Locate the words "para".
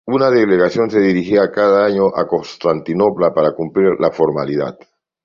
3.35-3.51